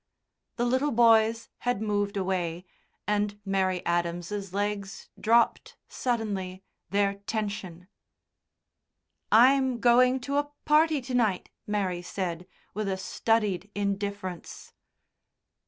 The 0.55 0.65
little 0.65 0.91
boys 0.91 1.47
had 1.59 1.79
moved 1.79 2.17
away, 2.17 2.65
and 3.05 3.39
Mary 3.45 3.85
Adams's 3.85 4.51
legs 4.51 5.09
dropped, 5.19 5.77
suddenly, 5.87 6.63
their 6.89 7.13
tension. 7.27 7.87
"I'm 9.31 9.79
going 9.79 10.19
to 10.21 10.37
a 10.37 10.49
party 10.65 11.01
to 11.01 11.13
night," 11.13 11.51
Mary 11.67 12.01
said, 12.01 12.47
with 12.73 12.89
a 12.89 12.97
studied 12.97 13.69
indifference. 13.75 14.73